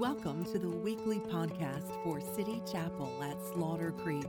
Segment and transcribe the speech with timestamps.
[0.00, 4.24] Welcome to the weekly podcast for City Chapel at Slaughter Creek,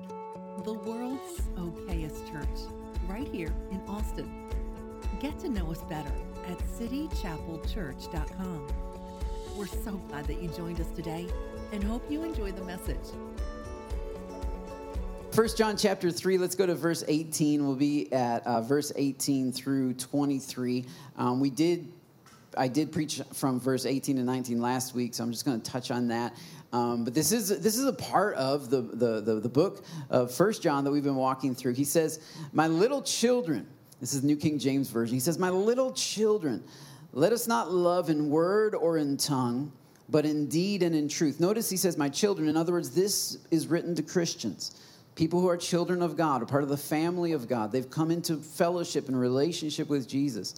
[0.66, 2.67] the world's okayest church,
[3.08, 4.49] right here in Austin.
[5.22, 6.11] Get to know us better
[6.45, 8.68] at citychapelchurch.com.
[9.55, 11.29] We're so glad that you joined us today
[11.71, 12.97] and hope you enjoy the message.
[15.31, 17.65] First John chapter 3, let's go to verse 18.
[17.65, 20.85] We'll be at uh, verse 18 through 23.
[21.15, 21.88] Um, we did
[22.57, 25.71] I did preach from verse 18 to 19 last week, so I'm just going to
[25.71, 26.36] touch on that.
[26.74, 30.33] Um, but this is this is a part of the, the, the, the book of
[30.33, 31.74] First John that we've been walking through.
[31.74, 32.20] He says,
[32.54, 33.68] My little children,
[34.00, 35.14] this is New King James Version.
[35.14, 36.64] He says, My little children,
[37.14, 39.72] let us not love in word or in tongue,
[40.08, 41.40] but in deed and in truth.
[41.40, 42.48] Notice he says, My children.
[42.48, 44.80] In other words, this is written to Christians
[45.16, 47.72] people who are children of God, a part of the family of God.
[47.72, 50.55] They've come into fellowship and relationship with Jesus.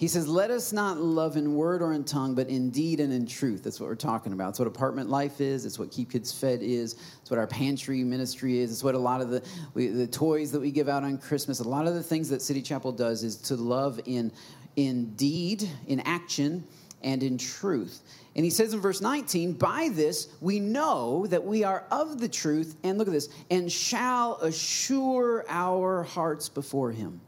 [0.00, 3.12] He says, Let us not love in word or in tongue, but in deed and
[3.12, 3.62] in truth.
[3.62, 4.48] That's what we're talking about.
[4.48, 5.66] It's what apartment life is.
[5.66, 6.96] It's what Keep Kids Fed is.
[7.20, 8.72] It's what our pantry ministry is.
[8.72, 11.60] It's what a lot of the, we, the toys that we give out on Christmas,
[11.60, 14.32] a lot of the things that City Chapel does is to love in,
[14.76, 16.64] in deed, in action,
[17.02, 18.00] and in truth.
[18.34, 22.28] And he says in verse 19, By this we know that we are of the
[22.30, 27.20] truth, and look at this, and shall assure our hearts before him.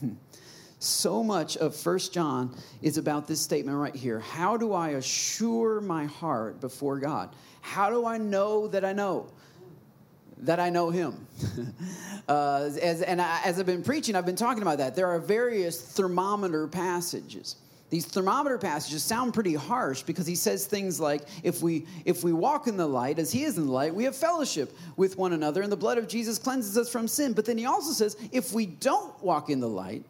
[0.00, 0.14] Hmm.
[0.86, 4.20] So much of First John is about this statement right here.
[4.20, 7.30] How do I assure my heart before God?
[7.60, 9.26] How do I know that I know?
[10.38, 11.26] That I know him.
[12.28, 14.94] uh, as, and I, as I've been preaching, I've been talking about that.
[14.94, 17.56] There are various thermometer passages
[17.88, 22.32] these thermometer passages sound pretty harsh because he says things like if we if we
[22.32, 25.32] walk in the light as he is in the light we have fellowship with one
[25.32, 28.16] another and the blood of jesus cleanses us from sin but then he also says
[28.32, 30.04] if we don't walk in the light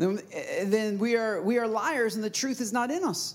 [0.00, 0.18] then,
[0.64, 3.34] then we, are, we are liars and the truth is not in us.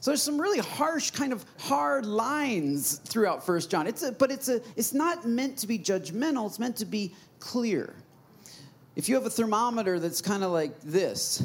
[0.00, 3.86] So there's some really harsh, kind of hard lines throughout First John.
[3.86, 7.14] It's a, but it's, a, it's not meant to be judgmental, it's meant to be
[7.38, 7.94] clear.
[8.94, 11.42] If you have a thermometer that's kind of like this,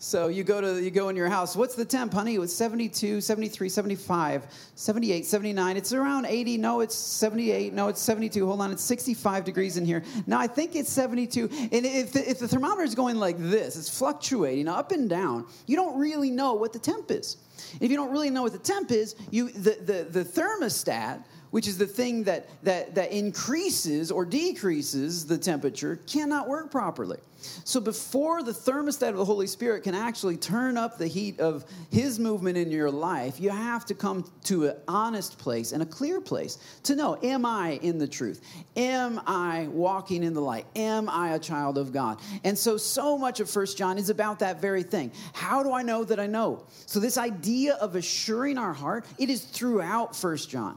[0.00, 1.56] so you go to you go in your house.
[1.56, 2.36] What's the temp, honey?
[2.36, 5.76] It was 72, 73, 75, 78, 79.
[5.76, 6.56] It's around 80.
[6.58, 7.72] No, it's 78.
[7.72, 8.46] No, it's 72.
[8.46, 10.04] Hold on, it's 65 degrees in here.
[10.26, 11.48] Now I think it's 72.
[11.50, 15.46] And if the, if the thermometer is going like this, it's fluctuating up and down.
[15.66, 17.36] You don't really know what the temp is.
[17.80, 21.66] If you don't really know what the temp is, you the the, the thermostat which
[21.66, 27.18] is the thing that, that, that increases or decreases the temperature, cannot work properly.
[27.64, 31.64] So, before the thermostat of the Holy Spirit can actually turn up the heat of
[31.90, 35.86] His movement in your life, you have to come to an honest place and a
[35.86, 38.40] clear place to know Am I in the truth?
[38.76, 40.66] Am I walking in the light?
[40.74, 42.18] Am I a child of God?
[42.42, 45.12] And so, so much of First John is about that very thing.
[45.32, 46.66] How do I know that I know?
[46.86, 50.76] So, this idea of assuring our heart, it is throughout First John.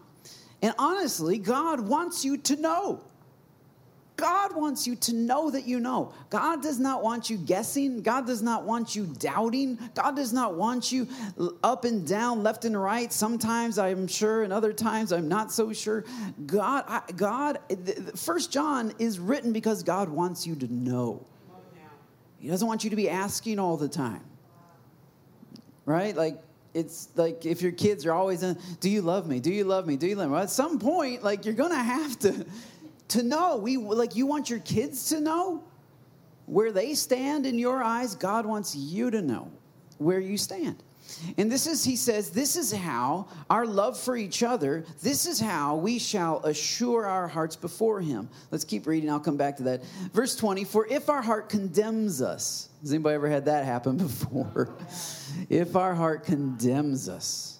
[0.61, 3.01] And honestly, God wants you to know.
[4.21, 6.13] God wants you to know that you know.
[6.29, 8.03] God does not want you guessing.
[8.03, 9.79] God does not want you doubting.
[9.95, 11.07] God does not want you
[11.63, 13.11] up and down, left and right.
[13.11, 16.05] Sometimes I'm sure, and other times I'm not so sure.
[16.45, 17.75] God, I, God, eh,
[18.15, 21.25] First John is written because God wants you to know.
[22.39, 24.23] He doesn't want you to be asking all the time.
[25.85, 26.15] Right?
[26.15, 26.39] Like
[26.73, 29.39] it's like if your kids are always in, do you love me?
[29.39, 29.97] Do you love me?
[29.97, 30.33] Do you love me?
[30.33, 32.45] Well, at some point, like you're gonna have to
[33.09, 33.57] to know.
[33.57, 35.63] We like you want your kids to know
[36.45, 38.15] where they stand in your eyes.
[38.15, 39.51] God wants you to know
[39.97, 40.81] where you stand.
[41.37, 45.39] And this is, he says, this is how our love for each other, this is
[45.39, 48.29] how we shall assure our hearts before him.
[48.51, 49.83] Let's keep reading, I'll come back to that.
[50.13, 54.75] Verse 20, for if our heart condemns us, has anybody ever had that happen before?
[55.49, 57.59] if our heart condemns us,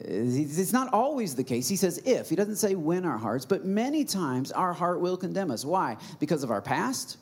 [0.00, 1.68] it's not always the case.
[1.68, 2.28] He says if.
[2.28, 5.64] He doesn't say when our hearts, but many times our heart will condemn us.
[5.64, 5.96] Why?
[6.20, 7.16] Because of our past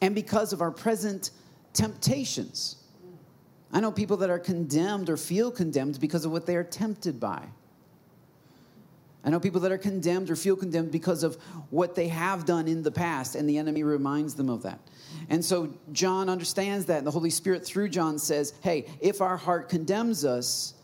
[0.00, 1.30] and because of our present
[1.72, 2.76] temptations.
[3.72, 7.20] I know people that are condemned or feel condemned because of what they are tempted
[7.20, 7.44] by.
[9.22, 11.36] I know people that are condemned or feel condemned because of
[11.68, 14.80] what they have done in the past, and the enemy reminds them of that.
[15.28, 19.36] And so John understands that, and the Holy Spirit through John says, Hey, if our
[19.36, 20.74] heart condemns us,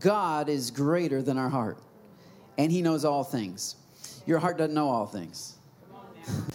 [0.00, 1.78] God is greater than our heart,
[2.58, 3.76] and He knows all things.
[4.26, 5.56] Your heart doesn't know all things.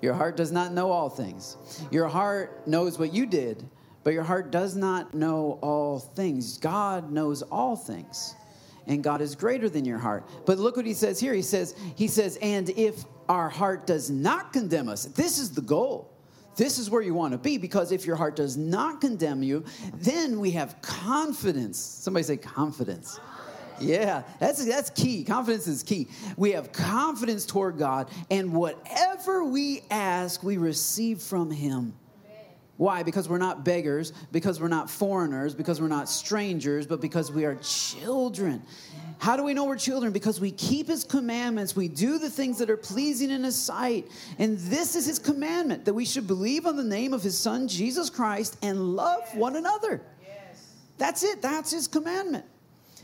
[0.02, 1.56] Your heart does not know all things.
[1.92, 3.68] Your heart knows what you did,
[4.04, 6.58] but your heart does not know all things.
[6.58, 8.36] God knows all things.
[8.88, 10.28] And God is greater than your heart.
[10.46, 11.34] But look what he says here.
[11.34, 15.62] He says, he says, and if our heart does not condemn us, this is the
[15.62, 16.12] goal.
[16.56, 19.64] This is where you want to be because if your heart does not condemn you,
[19.94, 21.78] then we have confidence.
[21.78, 23.20] Somebody say confidence.
[23.80, 25.24] Yeah, that's that's key.
[25.24, 26.10] Confidence is key.
[26.36, 31.94] We have confidence toward God, and whatever we ask, we receive from Him.
[32.80, 33.04] Why?
[33.04, 37.44] Because we're not beggars, because we're not foreigners, because we're not strangers, but because we
[37.44, 38.64] are children.
[39.18, 40.14] How do we know we're children?
[40.14, 41.76] Because we keep his commandments.
[41.76, 44.08] We do the things that are pleasing in his sight.
[44.38, 47.68] And this is his commandment that we should believe on the name of his son,
[47.68, 50.02] Jesus Christ, and love one another.
[50.26, 50.78] Yes.
[50.98, 51.42] That's it.
[51.42, 52.46] That's his commandment.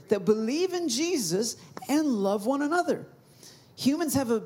[0.08, 1.58] That believe in Jesus
[1.90, 3.06] and love one another.
[3.76, 4.44] Humans have a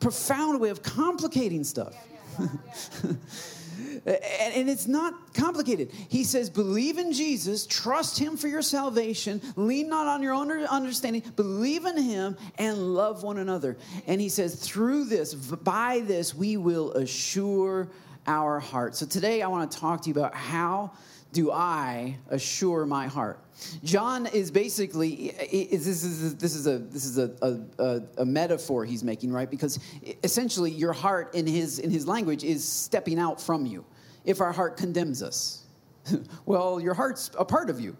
[0.00, 1.94] profound way of complicating stuff.
[4.06, 5.92] And it's not complicated.
[6.08, 10.50] He says, believe in Jesus, trust him for your salvation, lean not on your own
[10.50, 13.76] understanding, believe in him, and love one another.
[14.06, 17.88] And he says, through this, by this, we will assure
[18.26, 18.94] our heart.
[18.96, 20.92] So today I want to talk to you about how
[21.32, 23.38] do I assure my heart.
[23.84, 27.30] John is basically this is this is a this is a,
[27.78, 29.50] a, a, metaphor he's making, right?
[29.50, 29.78] Because
[30.24, 33.84] essentially your heart in his in his language is stepping out from you.
[34.24, 35.59] If our heart condemns us,
[36.46, 37.96] well, your heart's a part of you.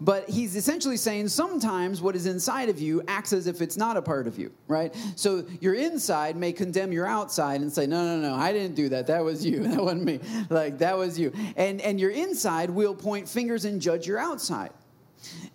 [0.00, 3.96] But he's essentially saying sometimes what is inside of you acts as if it's not
[3.96, 4.94] a part of you, right?
[5.16, 8.88] So your inside may condemn your outside and say, no, no, no, I didn't do
[8.90, 9.06] that.
[9.06, 9.60] That was you.
[9.70, 10.18] That wasn't me.
[10.48, 11.32] Like, that was you.
[11.56, 14.70] And, and your inside will point fingers and judge your outside.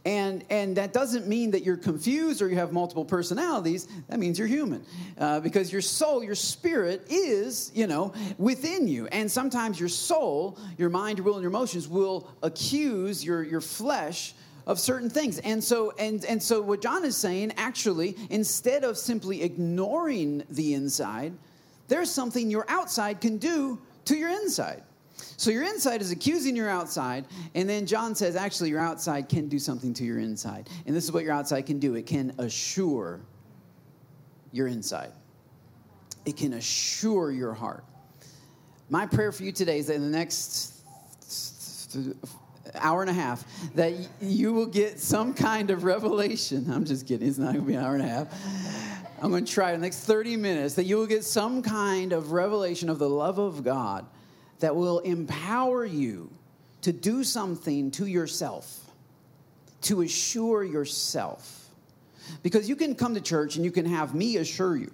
[0.05, 3.87] And, and that doesn't mean that you're confused or you have multiple personalities.
[4.07, 4.85] That means you're human.
[5.17, 9.07] Uh, because your soul, your spirit is, you know, within you.
[9.07, 13.61] And sometimes your soul, your mind, your will, and your emotions will accuse your, your
[13.61, 14.35] flesh
[14.67, 15.39] of certain things.
[15.39, 20.73] And so, and, and so what John is saying, actually, instead of simply ignoring the
[20.73, 21.33] inside,
[21.87, 24.83] there's something your outside can do to your inside.
[25.17, 29.47] So your inside is accusing your outside, and then John says, actually, your outside can
[29.47, 30.69] do something to your inside.
[30.85, 33.21] And this is what your outside can do it can assure
[34.51, 35.11] your inside,
[36.25, 37.83] it can assure your heart.
[38.89, 40.73] My prayer for you today is that in the next
[42.75, 46.69] hour and a half that you will get some kind of revelation.
[46.71, 48.27] I'm just kidding, it's not going to be an hour and a half.
[49.21, 52.13] I'm going to try in the next 30 minutes that you will get some kind
[52.13, 54.05] of revelation of the love of God
[54.65, 56.27] that will empower you
[56.81, 58.79] to do something to yourself,
[59.81, 61.69] to assure yourself.
[62.41, 64.91] Because you can come to church and you can have me assure you.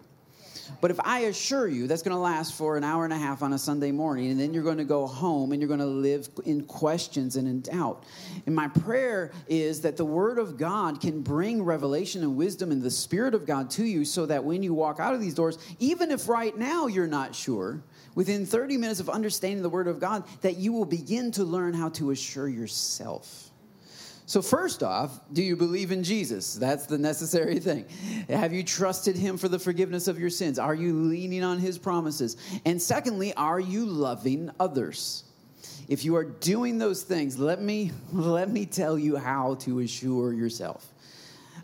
[0.79, 3.43] But if I assure you, that's going to last for an hour and a half
[3.43, 5.85] on a Sunday morning, and then you're going to go home and you're going to
[5.85, 8.05] live in questions and in doubt.
[8.45, 12.81] And my prayer is that the Word of God can bring revelation and wisdom and
[12.81, 15.57] the Spirit of God to you so that when you walk out of these doors,
[15.79, 17.83] even if right now you're not sure,
[18.15, 21.73] within 30 minutes of understanding the Word of God, that you will begin to learn
[21.73, 23.50] how to assure yourself.
[24.31, 26.53] So, first off, do you believe in Jesus?
[26.53, 27.83] That's the necessary thing.
[28.29, 30.57] Have you trusted Him for the forgiveness of your sins?
[30.57, 32.37] Are you leaning on His promises?
[32.63, 35.25] And secondly, are you loving others?
[35.89, 40.31] If you are doing those things, let me, let me tell you how to assure
[40.31, 40.87] yourself.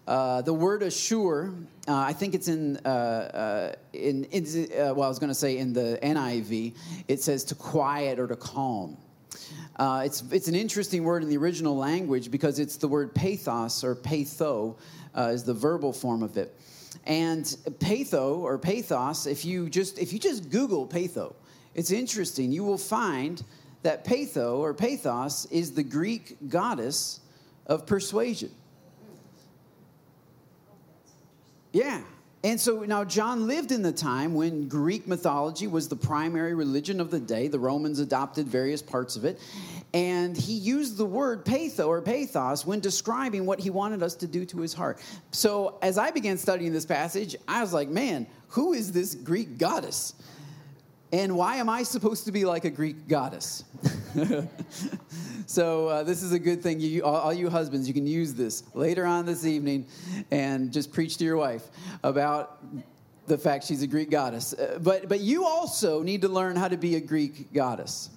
[0.05, 1.53] Uh, the word assure,
[1.87, 4.43] uh, I think it's in, uh, uh in, in
[4.73, 6.75] uh, well, I was going to say in the NIV,
[7.07, 8.97] it says to quiet or to calm.
[9.77, 13.83] Uh, it's, it's an interesting word in the original language because it's the word pathos
[13.83, 14.75] or peitho
[15.15, 16.55] is the verbal form of it.
[17.05, 17.45] And
[17.79, 21.33] peitho or pathos, if you just, if you just Google peitho,
[21.73, 22.51] it's interesting.
[22.51, 23.43] You will find
[23.83, 27.19] that peitho or pathos is the Greek goddess
[27.67, 28.51] of persuasion.
[31.71, 32.01] Yeah.
[32.43, 37.01] And so now John lived in the time when Greek mythology was the primary religion
[37.01, 37.47] of the day.
[37.47, 39.39] The Romans adopted various parts of it.
[39.93, 44.27] And he used the word peitho or pathos when describing what he wanted us to
[44.27, 44.99] do to his heart.
[45.31, 49.57] So as I began studying this passage, I was like, man, who is this Greek
[49.57, 50.13] goddess?
[51.11, 53.63] And why am I supposed to be like a Greek goddess?
[55.47, 56.81] so uh, this is a good thing.
[56.81, 59.87] You, all, all, you husbands, you can use this later on this evening
[60.29, 61.63] and just preach to your wife
[62.03, 62.61] about
[63.27, 64.53] the fact she's a Greek goddess.
[64.53, 68.09] Uh, but, but you also need to learn how to be a Greek goddess.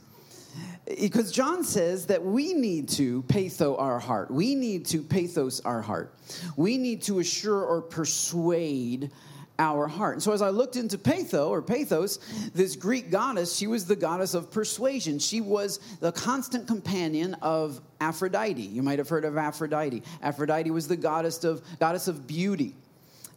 [0.84, 4.28] Because John says that we need to peitho our heart.
[4.32, 6.12] We need to pathos our heart.
[6.56, 9.12] We need to assure or persuade
[9.60, 10.14] our heart.
[10.14, 12.18] And so as I looked into Peitho or Pathos,
[12.54, 15.18] this Greek goddess, she was the goddess of persuasion.
[15.18, 18.62] She was the constant companion of Aphrodite.
[18.62, 20.02] You might have heard of Aphrodite.
[20.22, 22.74] Aphrodite was the goddess of goddess of beauty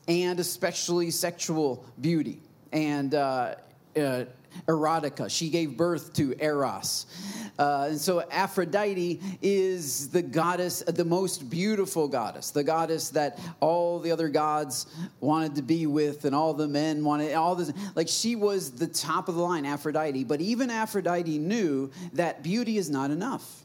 [0.08, 2.39] and especially sexual beauty.
[2.72, 3.56] And uh,
[3.98, 4.24] uh,
[4.67, 5.29] erotica.
[5.29, 7.05] She gave birth to Eros.
[7.60, 14.00] Uh, and so Aphrodite is the goddess, the most beautiful goddess, the goddess that all
[14.00, 14.88] the other gods
[15.19, 17.72] wanted to be with, and all the men wanted, all this.
[17.95, 20.24] Like she was the top of the line, Aphrodite.
[20.24, 23.63] But even Aphrodite knew that beauty is not enough.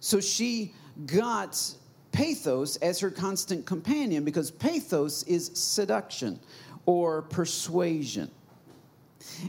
[0.00, 0.74] So she
[1.06, 1.60] got
[2.12, 6.40] Pathos as her constant companion because Pathos is seduction
[6.86, 8.30] or persuasion.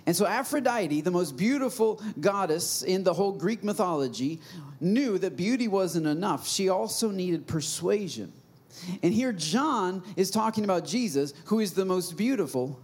[0.05, 4.39] And so Aphrodite, the most beautiful goddess in the whole Greek mythology,
[4.79, 6.47] knew that beauty wasn't enough.
[6.47, 8.31] She also needed persuasion.
[9.01, 12.79] And here John is talking about Jesus, who is the most beautiful,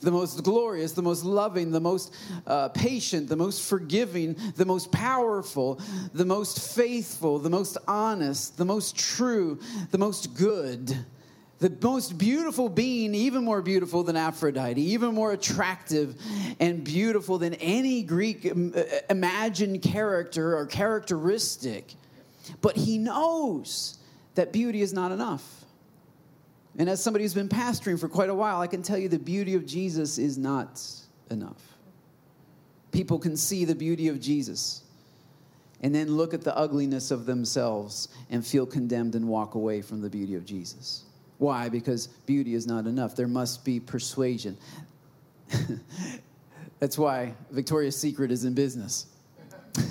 [0.00, 2.14] the most glorious, the most loving, the most
[2.46, 5.80] uh, patient, the most forgiving, the most powerful,
[6.12, 9.58] the most faithful, the most honest, the most true,
[9.90, 10.96] the most good
[11.58, 16.20] the most beautiful being, even more beautiful than Aphrodite, even more attractive
[16.60, 21.94] and beautiful than any Greek uh, imagined character or characteristic.
[22.60, 23.98] But he knows
[24.34, 25.64] that beauty is not enough.
[26.78, 29.18] And as somebody who's been pastoring for quite a while, I can tell you the
[29.18, 30.82] beauty of Jesus is not
[31.30, 31.62] enough.
[32.92, 34.82] People can see the beauty of Jesus
[35.80, 40.02] and then look at the ugliness of themselves and feel condemned and walk away from
[40.02, 41.05] the beauty of Jesus.
[41.38, 41.68] Why?
[41.68, 43.14] Because beauty is not enough.
[43.14, 44.56] There must be persuasion.
[46.78, 49.06] That's why Victoria's Secret is in business.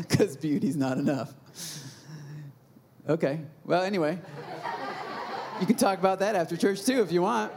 [0.00, 1.32] Because beauty's not enough.
[3.08, 3.40] Okay.
[3.64, 4.18] Well, anyway,
[5.60, 7.52] you can talk about that after church too if you want.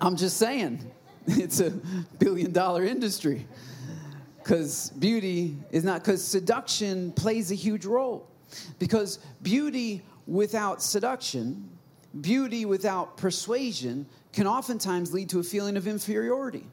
[0.00, 0.90] I'm just saying,
[1.26, 1.70] it's a
[2.18, 3.46] billion dollar industry.
[4.38, 8.28] Because beauty is not, because seduction plays a huge role.
[8.78, 11.68] Because beauty without seduction
[12.20, 16.66] beauty without persuasion can oftentimes lead to a feeling of inferiority.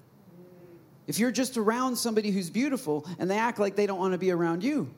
[1.07, 4.17] If you're just around somebody who's beautiful and they act like they don't want to
[4.17, 4.93] be around you,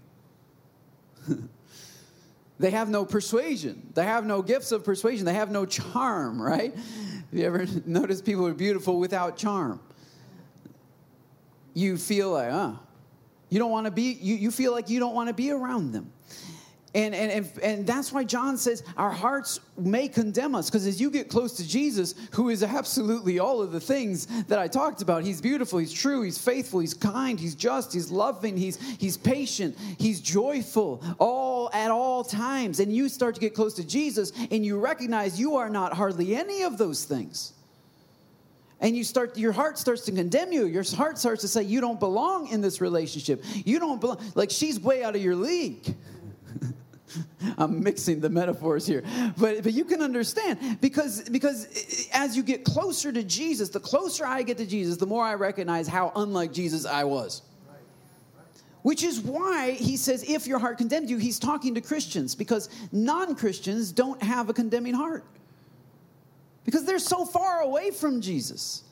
[2.59, 3.91] they have no persuasion.
[3.93, 5.25] They have no gifts of persuasion.
[5.25, 6.75] They have no charm, right?
[6.75, 9.79] Have you ever noticed people are beautiful without charm?
[11.73, 12.77] You feel like, ah, uh,
[13.49, 15.91] you don't want to be, you, you feel like you don't want to be around
[15.91, 16.11] them.
[16.93, 21.09] And, and, and, that's why John says our hearts may condemn us because as you
[21.09, 25.23] get close to Jesus, who is absolutely all of the things that I talked about,
[25.23, 29.77] he's beautiful, he's true, he's faithful, he's kind, he's just, he's loving, he's, he's patient,
[29.99, 32.81] he's joyful, all at all times.
[32.81, 36.35] And you start to get close to Jesus and you recognize you are not hardly
[36.35, 37.53] any of those things.
[38.81, 40.65] And you start, your heart starts to condemn you.
[40.65, 43.43] Your heart starts to say, You don't belong in this relationship.
[43.63, 44.19] You don't belong.
[44.33, 45.95] Like she's way out of your league.
[47.57, 49.03] I'm mixing the metaphors here.
[49.37, 51.67] But, but you can understand because, because
[52.13, 55.35] as you get closer to Jesus, the closer I get to Jesus, the more I
[55.35, 57.41] recognize how unlike Jesus I was.
[58.83, 62.69] Which is why he says, if your heart condemned you, he's talking to Christians because
[62.91, 65.23] non Christians don't have a condemning heart
[66.65, 68.83] because they're so far away from Jesus.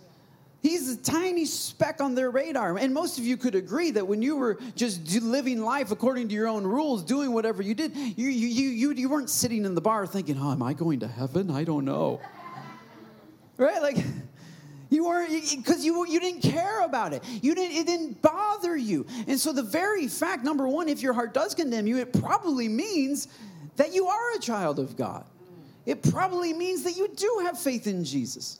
[0.61, 2.77] He's a tiny speck on their radar.
[2.77, 6.35] And most of you could agree that when you were just living life according to
[6.35, 9.81] your own rules, doing whatever you did, you, you, you, you weren't sitting in the
[9.81, 11.49] bar thinking, oh, am I going to heaven?
[11.49, 12.19] I don't know.
[13.57, 13.81] right?
[13.81, 13.97] Like,
[14.89, 17.23] you weren't, because you, you didn't care about it.
[17.41, 19.05] You didn't, it didn't bother you.
[19.27, 22.67] And so the very fact, number one, if your heart does condemn you, it probably
[22.67, 23.29] means
[23.77, 25.23] that you are a child of God.
[25.85, 28.59] It probably means that you do have faith in Jesus.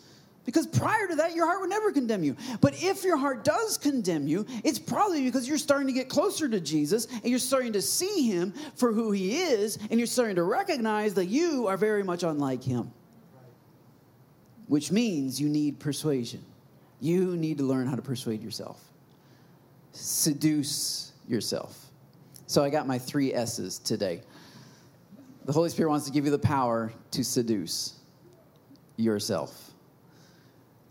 [0.50, 2.36] Because prior to that, your heart would never condemn you.
[2.60, 6.50] But if your heart does condemn you, it's probably because you're starting to get closer
[6.50, 10.38] to Jesus and you're starting to see him for who he is and you're starting
[10.38, 12.92] to recognize that you are very much unlike him.
[14.66, 16.44] Which means you need persuasion.
[17.00, 18.84] You need to learn how to persuade yourself,
[19.92, 21.92] seduce yourself.
[22.48, 24.24] So I got my three S's today.
[25.46, 28.00] The Holy Spirit wants to give you the power to seduce
[28.98, 29.69] yourself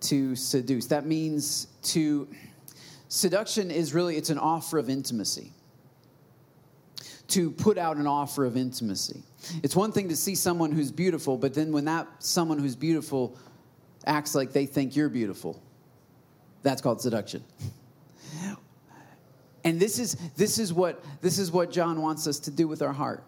[0.00, 0.86] to seduce.
[0.86, 2.28] That means to
[3.08, 5.52] seduction is really it's an offer of intimacy.
[7.28, 9.22] To put out an offer of intimacy.
[9.62, 13.36] It's one thing to see someone who's beautiful, but then when that someone who's beautiful
[14.06, 15.62] acts like they think you're beautiful,
[16.62, 17.44] that's called seduction.
[19.64, 22.80] And this is this is what this is what John wants us to do with
[22.80, 23.24] our heart.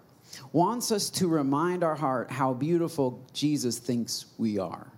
[0.53, 4.91] Wants us to remind our heart how beautiful Jesus thinks we are.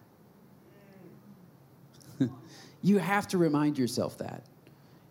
[2.82, 4.42] You have to remind yourself that.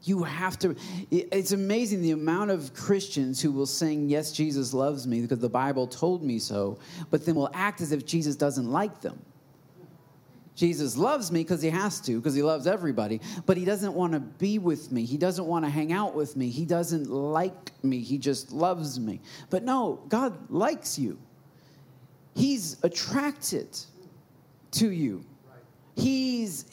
[0.03, 0.75] You have to.
[1.11, 5.49] It's amazing the amount of Christians who will sing, Yes, Jesus loves me because the
[5.49, 6.79] Bible told me so,
[7.11, 9.23] but then will act as if Jesus doesn't like them.
[10.55, 14.13] Jesus loves me because he has to, because he loves everybody, but he doesn't want
[14.13, 15.05] to be with me.
[15.05, 16.49] He doesn't want to hang out with me.
[16.49, 18.01] He doesn't like me.
[18.01, 19.21] He just loves me.
[19.49, 21.17] But no, God likes you.
[22.35, 23.77] He's attracted
[24.71, 25.25] to you.
[25.95, 26.65] He's,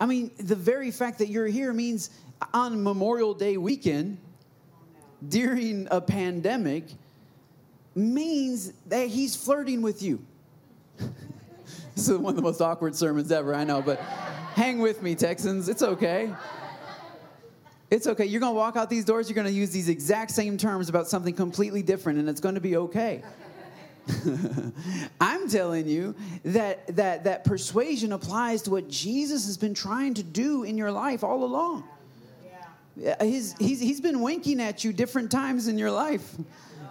[0.00, 2.10] I mean, the very fact that you're here means
[2.52, 4.18] on Memorial Day weekend,
[5.26, 6.84] during a pandemic,
[7.94, 10.24] means that he's flirting with you.
[10.98, 15.14] this is one of the most awkward sermons ever, I know, but hang with me,
[15.14, 15.68] Texans.
[15.68, 16.32] It's okay.
[17.90, 18.26] It's okay.
[18.26, 20.88] You're going to walk out these doors, you're going to use these exact same terms
[20.88, 23.22] about something completely different, and it's going to be okay.
[25.20, 30.22] I'm telling you that, that, that persuasion applies to what Jesus has been trying to
[30.22, 31.84] do in your life all along.
[32.96, 33.22] Yeah.
[33.22, 36.34] He's, he's, he's been winking at you different times in your life.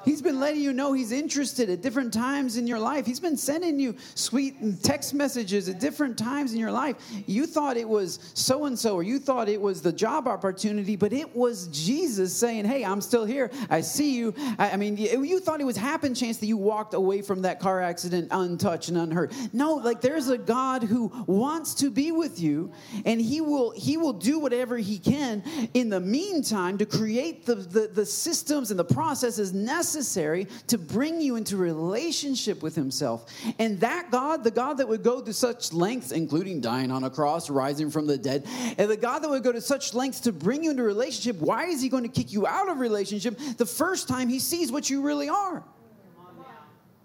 [0.08, 3.06] He's been letting you know he's interested at different times in your life.
[3.06, 6.96] He's been sending you sweet text messages at different times in your life.
[7.26, 10.96] You thought it was so and so, or you thought it was the job opportunity,
[10.96, 13.52] but it was Jesus saying, Hey, I'm still here.
[13.70, 14.34] I see you.
[14.58, 17.60] I, I mean, you thought it was happen chance that you walked away from that
[17.60, 19.34] car accident untouched and unhurt.
[19.52, 22.72] No, like there's a God who wants to be with you,
[23.04, 27.56] and he will he will do whatever he can in the meantime to create the,
[27.56, 33.26] the, the systems and the processes necessary necessary to bring you into relationship with himself.
[33.58, 37.10] And that God, the God that would go to such lengths, including dying on a
[37.10, 38.46] cross, rising from the dead,
[38.78, 41.66] and the God that would go to such lengths to bring you into relationship, why
[41.66, 44.90] is he going to kick you out of relationship the first time he sees what
[44.90, 45.64] you really are?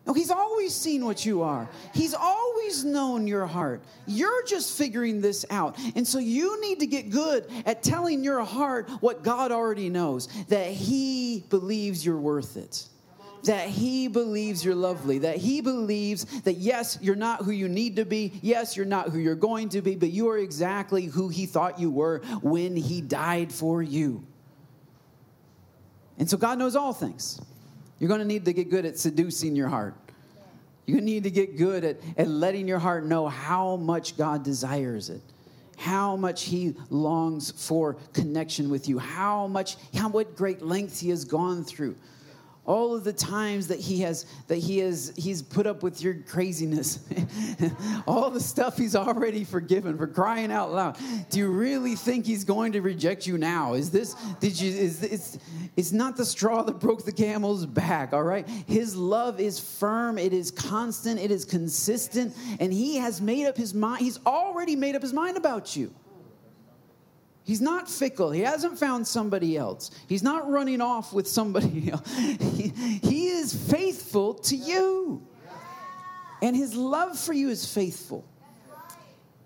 [0.05, 1.69] No, he's always seen what you are.
[1.95, 3.83] He's always known your heart.
[4.07, 5.79] You're just figuring this out.
[5.95, 10.27] And so you need to get good at telling your heart what God already knows
[10.49, 12.89] that he believes you're worth it.
[13.45, 17.97] That he believes you're lovely, that he believes that yes, you're not who you need
[17.97, 21.29] to be, yes, you're not who you're going to be, but you are exactly who
[21.29, 24.25] he thought you were when he died for you.
[26.19, 27.41] And so God knows all things.
[28.03, 29.95] You're going to need to get good at seducing your heart.
[30.87, 35.09] You need to get good at, at letting your heart know how much God desires
[35.09, 35.21] it,
[35.77, 41.11] how much He longs for connection with you, how much, how what great lengths He
[41.11, 41.95] has gone through
[42.65, 46.15] all of the times that he has that he has he's put up with your
[46.15, 47.01] craziness.
[48.07, 50.97] All the stuff he's already forgiven for crying out loud.
[51.31, 53.75] Do you really think he's going to reject you now?
[53.75, 55.39] Is this did you is it's
[55.77, 58.49] it's not the straw that broke the camel's back all right?
[58.49, 63.57] His love is firm it is constant it is consistent and he has made up
[63.57, 65.93] his mind he's already made up his mind about you
[67.45, 68.31] He's not fickle.
[68.31, 69.91] He hasn't found somebody else.
[70.07, 72.09] He's not running off with somebody else.
[72.17, 72.69] He,
[73.03, 75.27] he, is faithful to you.
[76.41, 78.25] And his love for you is faithful.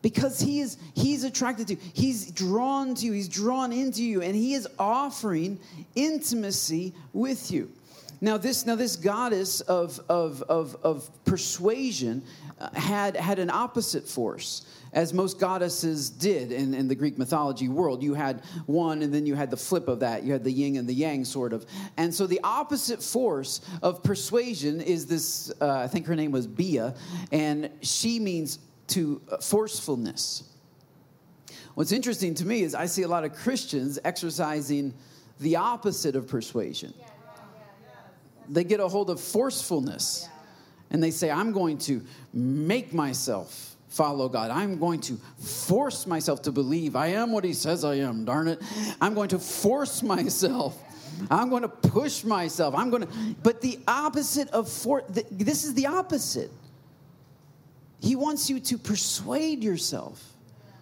[0.03, 1.81] Because he is he's attracted to you.
[1.95, 3.13] He's drawn to you.
[3.13, 5.59] He's drawn into you and he is offering
[5.95, 7.73] intimacy with you.
[8.21, 12.23] Now this now this goddess of of of, of persuasion
[12.61, 17.69] uh, had had an opposite force as most goddesses did in, in the Greek mythology
[17.69, 18.03] world.
[18.03, 20.23] You had one, and then you had the flip of that.
[20.23, 21.67] You had the yin and the yang, sort of.
[21.97, 26.47] And so the opposite force of persuasion is this uh, I think her name was
[26.47, 26.95] Bia,
[27.33, 30.45] and she means to uh, forcefulness.
[31.75, 34.95] What's interesting to me is I see a lot of Christians exercising
[35.41, 36.95] the opposite of persuasion.
[38.49, 40.29] They get a hold of forcefulness
[40.91, 44.51] and they say, I'm going to make myself follow God.
[44.51, 48.49] I'm going to force myself to believe I am what He says I am, darn
[48.49, 48.61] it.
[49.01, 50.83] I'm going to force myself.
[51.31, 52.75] I'm going to push myself.
[52.75, 53.09] I'm going to,
[53.43, 56.51] but the opposite of for, this is the opposite.
[58.01, 60.23] He wants you to persuade yourself.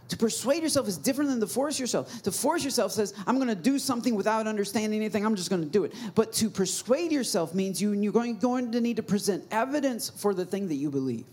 [0.09, 2.23] To persuade yourself is different than to force yourself.
[2.23, 5.63] To force yourself says, I'm going to do something without understanding anything, I'm just going
[5.63, 5.95] to do it.
[6.15, 10.35] But to persuade yourself means you, you're going, going to need to present evidence for
[10.35, 11.25] the thing that you believe.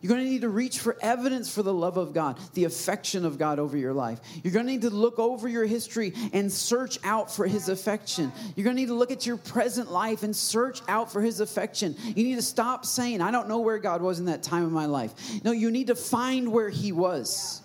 [0.00, 3.24] You're going to need to reach for evidence for the love of God, the affection
[3.24, 4.20] of God over your life.
[4.42, 8.32] You're going to need to look over your history and search out for His affection.
[8.56, 11.40] You're going to need to look at your present life and search out for His
[11.40, 11.96] affection.
[12.02, 14.72] You need to stop saying, I don't know where God was in that time of
[14.72, 15.44] my life.
[15.44, 17.62] No, you need to find where He was.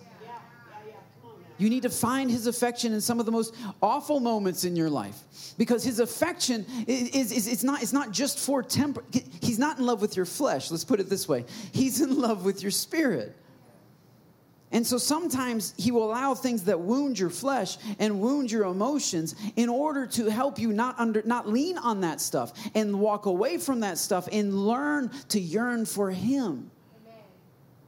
[1.58, 4.90] You need to find his affection in some of the most awful moments in your
[4.90, 5.18] life
[5.58, 9.04] because his affection is, is, it's, not, it's not just for temper.
[9.42, 11.46] He's not in love with your flesh, let's put it this way.
[11.72, 13.36] He's in love with your spirit.
[14.72, 19.36] And so sometimes he will allow things that wound your flesh and wound your emotions
[19.56, 23.58] in order to help you not under not lean on that stuff and walk away
[23.58, 26.70] from that stuff and learn to yearn for him.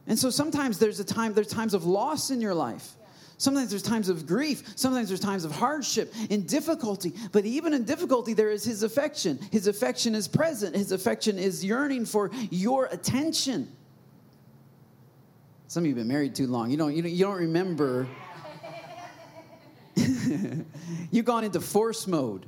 [0.06, 2.96] And so sometimes there's a time, there's times of loss in your life.
[3.38, 4.64] Sometimes there's times of grief.
[4.74, 7.12] Sometimes there's times of hardship and difficulty.
[7.30, 9.38] But even in difficulty, there is His affection.
[9.52, 10.74] His affection is present.
[10.74, 13.68] His affection is yearning for your attention.
[15.68, 16.70] Some of you have been married too long.
[16.70, 18.08] You don't, you don't, you don't remember.
[21.10, 22.46] You've gone into force mode.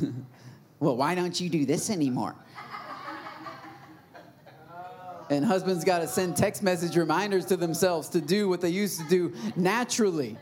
[0.78, 2.36] well, why don't you do this anymore?
[5.30, 9.00] And husbands got to send text message reminders to themselves to do what they used
[9.00, 10.36] to do naturally.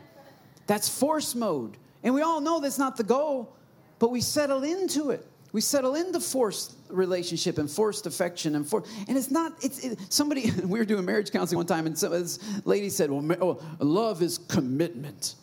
[0.65, 1.77] That's force mode.
[2.03, 3.53] And we all know that's not the goal,
[3.99, 5.25] but we settle into it.
[5.51, 9.99] We settle into forced relationship and forced affection and for and it's not it's it,
[10.09, 13.61] somebody we were doing marriage counseling one time and some, this lady said, "Well, oh,
[13.79, 15.35] love is commitment."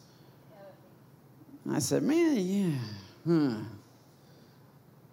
[1.71, 2.79] I said, "Man, yeah,
[3.27, 3.57] huh.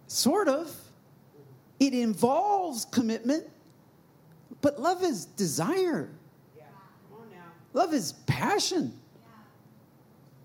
[0.06, 0.74] sort of.
[1.80, 3.44] It involves commitment,
[4.62, 6.08] but love is desire.
[6.56, 6.64] Yeah.
[7.74, 8.98] Love is passion.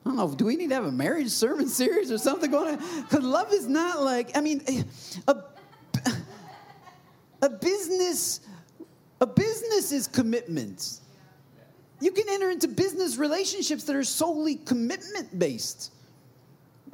[0.06, 2.76] I don't know, do we need to have a marriage sermon series or something going
[2.76, 3.02] on?
[3.02, 4.62] Because love is not like, I mean,
[5.28, 5.36] a,
[7.42, 8.40] a business,
[9.20, 11.02] a business is commitments.
[12.00, 15.92] You can enter into business relationships that are solely commitment based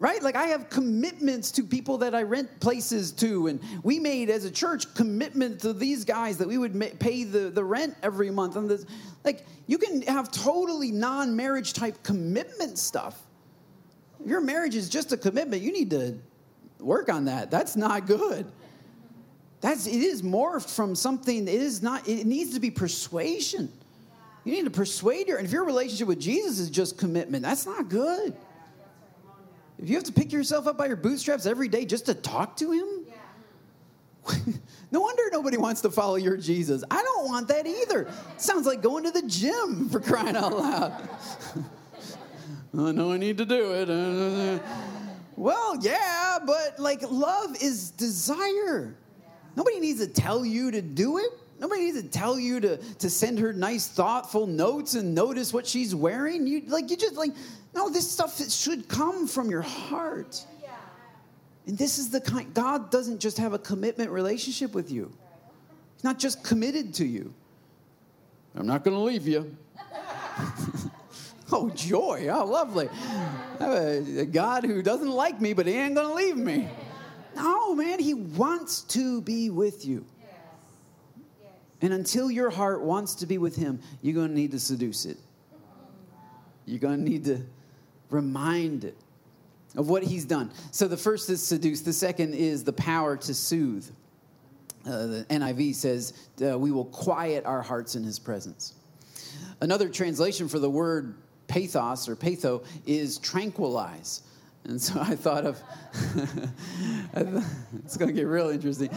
[0.04, 0.22] right?
[0.22, 4.44] Like I have commitments to people that I rent places to, and we made as
[4.44, 8.58] a church commitment to these guys that we would pay the, the rent every month.
[8.58, 8.86] And this,
[9.24, 13.18] like you can have totally non-marriage type commitment stuff.
[14.26, 16.20] your marriage is just a commitment, you need to
[16.80, 17.50] work on that.
[17.50, 18.52] That's not good.
[19.62, 21.48] That's it is morphed from something.
[21.48, 22.06] It is not.
[22.10, 23.72] It needs to be persuasion.
[24.44, 25.38] You need to persuade your.
[25.38, 28.36] And if your relationship with Jesus is just commitment, that's not good.
[29.84, 32.56] If you have to pick yourself up by your bootstraps every day just to talk
[32.56, 34.36] to him, yeah.
[34.92, 36.86] no wonder nobody wants to follow your Jesus.
[36.90, 38.10] I don't want that either.
[38.38, 41.10] Sounds like going to the gym for crying out loud.
[42.80, 44.62] I know I need to do it.
[45.36, 48.96] well, yeah, but like love is desire.
[49.58, 51.30] Nobody needs to tell you to do it.
[51.60, 55.68] Nobody needs to tell you to, to send her nice, thoughtful notes and notice what
[55.68, 56.48] she's wearing.
[56.48, 57.34] You like you just like
[57.76, 60.46] no, this stuff should come from your heart.
[61.66, 65.12] And this is the kind, God doesn't just have a commitment relationship with you,
[65.96, 67.34] He's not just committed to you.
[68.56, 69.56] I'm not going to leave you.
[71.52, 72.28] oh, joy.
[72.32, 72.88] Oh, lovely.
[73.60, 76.70] A God who doesn't like me, but He ain't going to leave me.
[77.36, 80.06] No, man, He wants to be with you.
[81.82, 85.06] And until your heart wants to be with Him, you're going to need to seduce
[85.06, 85.18] it.
[86.66, 87.42] You're going to need to
[88.14, 88.96] reminded
[89.76, 90.52] of what he's done.
[90.72, 93.90] So the first is seduce, the second is the power to soothe.
[94.86, 96.14] Uh, the NIV says,
[96.46, 98.74] uh, We will quiet our hearts in his presence.
[99.62, 101.16] Another translation for the word
[101.48, 104.24] pathos or peitho is tranquilize.
[104.66, 105.62] And so I thought of,
[107.86, 108.90] it's going to get real interesting.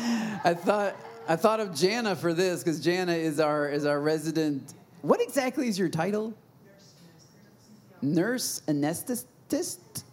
[0.45, 0.97] I thought,
[1.29, 4.75] I thought of Jana for this because Jana is our, is our resident.
[5.03, 6.35] What exactly is your title?
[8.15, 10.05] Nurse anesthetist.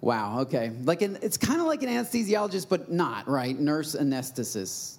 [0.00, 0.72] Wow, okay.
[0.82, 3.58] Like an, it's kind of like an anesthesiologist, but not, right?
[3.58, 4.98] Nurse anesthetist.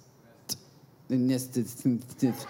[1.10, 2.46] Anesthetist.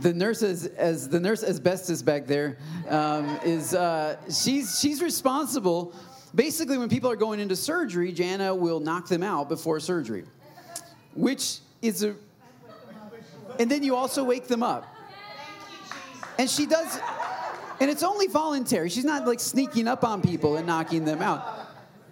[0.00, 2.58] The nurse is, as the nurse asbestos back there
[2.88, 5.94] um, is uh, she's she's responsible.
[6.34, 10.24] Basically, when people are going into surgery, Jana will knock them out before surgery,
[11.14, 12.14] which is a.
[13.58, 14.86] And then you also wake them up.
[16.38, 16.98] And she does
[17.80, 18.90] and it's only voluntary.
[18.90, 21.68] She's not like sneaking up on people and knocking them out.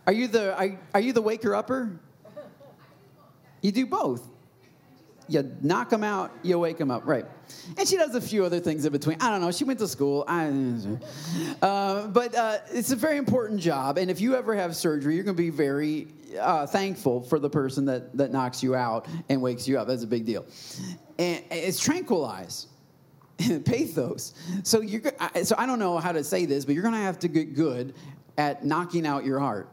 [0.06, 2.00] Are you the are, are you the waker upper?
[3.60, 4.26] You do both.
[5.28, 7.26] You knock them out, you wake them up, right?
[7.76, 9.20] And she does a few other things in between.
[9.20, 9.52] I don't know.
[9.52, 10.24] She went to school.
[10.26, 10.46] I,
[11.60, 13.98] uh, but uh, it's a very important job.
[13.98, 16.08] And if you ever have surgery, you're going to be very
[16.40, 19.86] uh, thankful for the person that, that knocks you out and wakes you up.
[19.86, 20.46] That's a big deal.
[21.18, 22.68] And it's tranquilized.
[23.64, 24.34] pathos.
[24.64, 25.02] So you
[25.42, 27.54] so I don't know how to say this, but you're going to have to get
[27.54, 27.94] good
[28.36, 29.68] at knocking out your heart.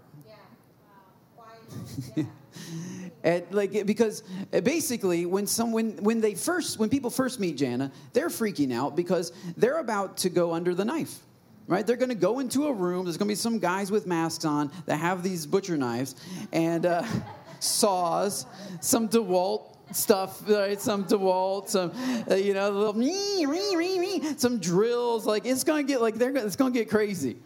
[2.16, 2.24] Yeah.
[3.24, 4.24] at, like because
[4.54, 8.96] uh, basically when someone when they first when people first meet Jana, they're freaking out
[8.96, 11.20] because they're about to go under the knife.
[11.68, 11.86] Right?
[11.86, 13.06] They're going to go into a room.
[13.06, 16.16] There's going to be some guys with masks on that have these butcher knives
[16.54, 17.04] and uh,
[17.60, 18.46] saws,
[18.82, 20.80] some DeWalt stuff, right?
[20.80, 21.92] Some DeWalt, some,
[22.30, 25.26] uh, you know, little me, me, me, me, some drills.
[25.26, 27.38] Like it's gonna get like they're it's gonna get crazy,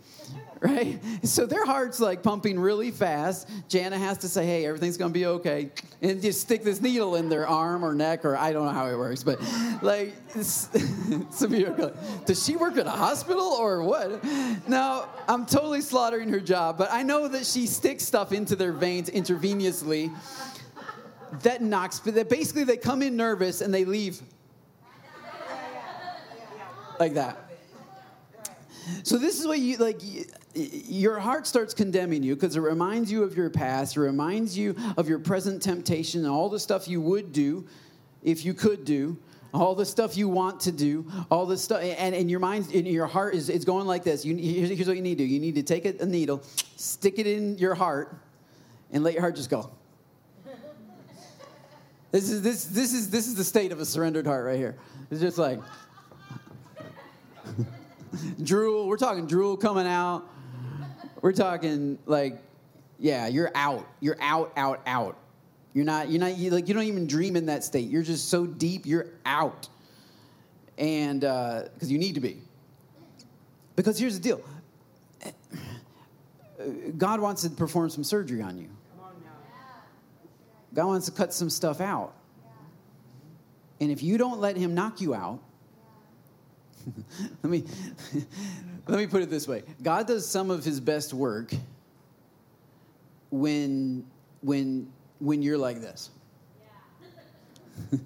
[0.59, 0.99] right?
[1.23, 3.49] So their heart's like pumping really fast.
[3.67, 5.71] Jana has to say, hey, everything's gonna be okay.
[6.01, 8.87] And just stick this needle in their arm or neck, or I don't know how
[8.87, 9.41] it works, but
[9.81, 11.93] like, Samira,
[12.25, 14.23] does she work at a hospital or what?
[14.67, 18.71] No, I'm totally slaughtering her job, but I know that she sticks stuff into their
[18.71, 20.09] veins intravenously
[21.43, 24.21] that knocks, that basically they come in nervous and they leave
[26.99, 27.37] like that.
[29.03, 30.01] So this is what you like.
[30.55, 33.95] Your heart starts condemning you because it reminds you of your past.
[33.95, 37.67] It reminds you of your present temptation and all the stuff you would do
[38.23, 39.17] if you could do
[39.53, 42.87] all the stuff you want to do, all the stuff, and, and your mind, and
[42.87, 44.23] your heart is, is going like this.
[44.23, 46.43] You, here's what you need to do you need to take a, a needle,
[46.75, 48.15] stick it in your heart,
[48.91, 49.71] and let your heart just go.
[52.11, 54.75] This is, this, this, is, this is the state of a surrendered heart right here.
[55.11, 55.59] It's just like
[58.43, 58.87] drool.
[58.87, 60.27] We're talking drool coming out.
[61.21, 62.41] We're talking like,
[62.97, 63.87] yeah, you're out.
[63.99, 65.17] You're out, out, out.
[65.73, 67.89] You're not, you're not, you, like, you don't even dream in that state.
[67.89, 69.69] You're just so deep, you're out.
[70.77, 72.39] And, because uh, you need to be.
[73.75, 74.41] Because here's the deal
[76.97, 78.67] God wants to perform some surgery on you.
[80.73, 82.13] God wants to cut some stuff out.
[83.81, 85.39] And if you don't let Him knock you out,
[87.43, 87.63] let me
[88.87, 89.63] let me put it this way.
[89.81, 91.53] God does some of his best work
[93.31, 94.05] when
[94.41, 96.09] when when you're like this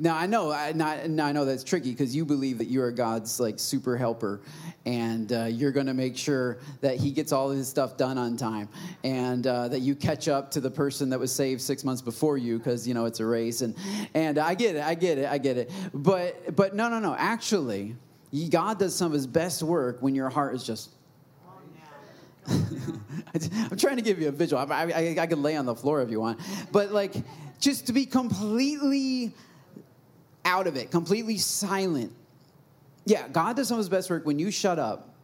[0.00, 2.82] now I know, I, not, now I know that's tricky because you believe that you
[2.82, 4.40] are God's like super helper,
[4.86, 8.16] and uh, you're going to make sure that He gets all of his stuff done
[8.16, 8.68] on time,
[9.02, 12.38] and uh, that you catch up to the person that was saved six months before
[12.38, 13.74] you because you know it's a race, and
[14.14, 17.16] and I get it, I get it, I get it, but but no, no, no.
[17.18, 17.96] Actually,
[18.50, 20.90] God does some of His best work when your heart is just.
[22.50, 24.72] I'm trying to give you a visual.
[24.72, 26.40] I, I, I could lay on the floor if you want,
[26.72, 27.14] but like
[27.60, 29.34] just to be completely
[30.44, 32.12] out of it, completely silent.
[33.04, 35.14] Yeah, God does some of his best work when you shut up.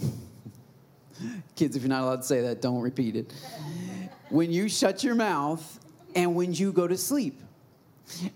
[1.56, 3.32] Kids, if you're not allowed to say that, don't repeat it.
[4.30, 5.78] when you shut your mouth
[6.14, 7.40] and when you go to sleep.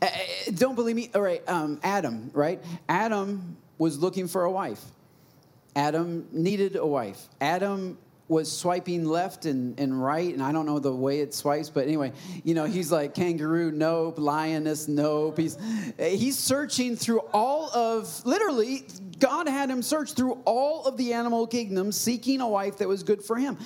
[0.00, 0.08] Uh,
[0.54, 1.10] don't believe me?
[1.14, 2.62] All right, um, Adam, right?
[2.88, 4.82] Adam was looking for a wife.
[5.74, 7.28] Adam needed a wife.
[7.40, 11.70] Adam was swiping left and, and right, and I don't know the way it swipes,
[11.70, 12.12] but anyway,
[12.42, 15.38] you know, he's like kangaroo, nope, lioness, nope.
[15.38, 15.56] He's
[15.98, 18.84] he's searching through all of literally,
[19.20, 23.04] God had him search through all of the animal kingdom, seeking a wife that was
[23.04, 23.58] good for him.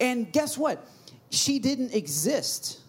[0.00, 0.84] And guess what?
[1.30, 2.80] She didn't exist.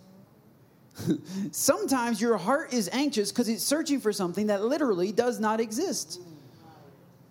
[1.51, 6.19] Sometimes your heart is anxious because it's searching for something that literally does not exist.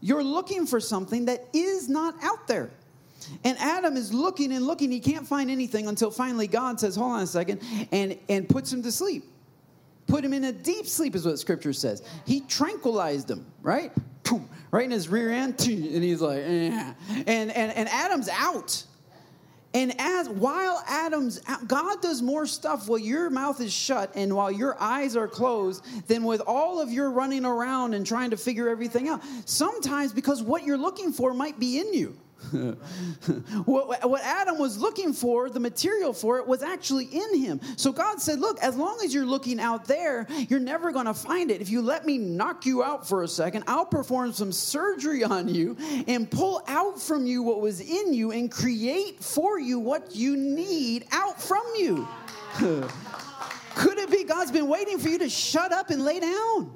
[0.00, 2.70] You're looking for something that is not out there.
[3.44, 4.90] And Adam is looking and looking.
[4.90, 8.72] He can't find anything until finally God says, Hold on a second, and, and puts
[8.72, 9.24] him to sleep.
[10.06, 12.02] Put him in a deep sleep, is what scripture says.
[12.26, 13.92] He tranquilized him, right?
[14.72, 16.94] Right in his rear end, and he's like, eh.
[17.11, 18.85] and, and, and Adam's out.
[19.72, 24.35] And as while Adam's out, God does more stuff while your mouth is shut and
[24.35, 28.37] while your eyes are closed than with all of your running around and trying to
[28.37, 29.22] figure everything out.
[29.44, 32.16] Sometimes because what you're looking for might be in you.
[33.64, 37.61] what, what Adam was looking for, the material for it, was actually in him.
[37.76, 41.14] So God said, Look, as long as you're looking out there, you're never going to
[41.14, 41.61] find it.
[41.61, 45.48] If you let me knock you out for a second, I'll perform some surgery on
[45.48, 45.76] you
[46.07, 50.37] and pull out from you what was in you and create for you what you
[50.37, 52.09] need out from you.
[53.74, 56.72] Could it be God's been waiting for you to shut up and lay down?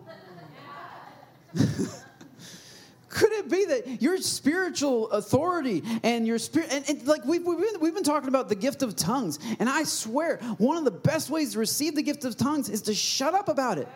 [3.14, 7.59] Could it be that your spiritual authority and your spirit, and, and like we've, we've
[7.59, 10.90] been, we've been talking about the gift of tongues, and I swear one of the
[10.90, 13.87] best ways to receive the gift of tongues is to shut up about it.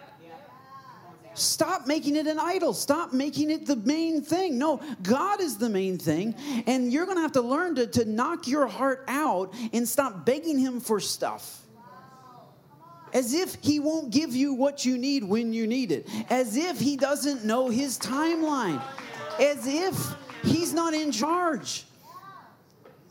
[1.34, 2.72] Stop making it an idol.
[2.72, 4.56] Stop making it the main thing.
[4.56, 6.34] No, God is the main thing.
[6.66, 10.24] And you're going to have to learn to, to knock your heart out and stop
[10.26, 11.62] begging Him for stuff.
[13.12, 16.08] As if He won't give you what you need when you need it.
[16.28, 18.82] As if He doesn't know His timeline
[19.38, 21.84] as if he's not in charge.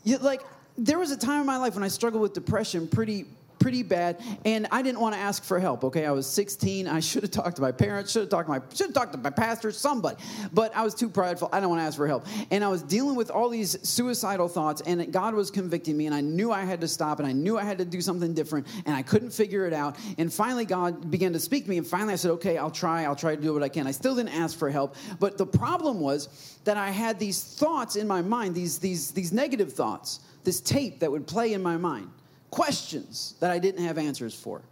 [0.04, 0.42] You, like,
[0.76, 3.26] there was a time in my life when I struggled with depression pretty,
[3.58, 5.84] pretty bad, and I didn't want to ask for help.
[5.84, 6.86] Okay, I was 16.
[6.86, 8.12] I should have talked to my parents.
[8.12, 10.16] Should have talked to my should have talked to my pastor, somebody.
[10.52, 11.48] But I was too prideful.
[11.52, 12.26] I don't want to ask for help.
[12.50, 16.14] And I was dealing with all these suicidal thoughts, and God was convicting me, and
[16.14, 18.66] I knew I had to stop, and I knew I had to do something different,
[18.86, 19.96] and I couldn't figure it out.
[20.18, 23.04] And finally, God began to speak to me, and finally, I said, "Okay, I'll try.
[23.04, 25.46] I'll try to do what I can." I still didn't ask for help, but the
[25.46, 26.28] problem was
[26.64, 31.00] that I had these thoughts in my mind, these these these negative thoughts, this tape
[31.00, 32.08] that would play in my mind
[32.50, 34.62] questions that I didn't have answers for.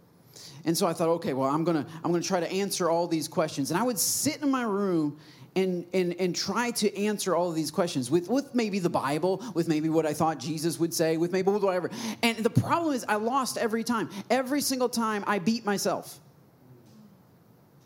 [0.65, 3.27] And so I thought, okay, well, I'm gonna I'm gonna try to answer all these
[3.27, 3.71] questions.
[3.71, 5.17] And I would sit in my room
[5.57, 9.43] and, and, and try to answer all of these questions with, with maybe the Bible,
[9.55, 11.89] with maybe what I thought Jesus would say, with maybe whatever.
[12.21, 14.09] And the problem is, I lost every time.
[14.29, 16.19] Every single time, I beat myself.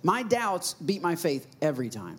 [0.04, 2.18] My doubts beat my faith every time.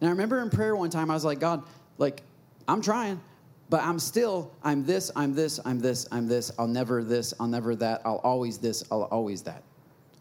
[0.00, 1.62] And I remember in prayer one time, I was like, God,
[1.98, 2.22] like,
[2.66, 3.20] I'm trying.
[3.68, 7.48] But I'm still, I'm this, I'm this, I'm this, I'm this, I'll never this, I'll
[7.48, 9.62] never that, I'll always this, I'll always that.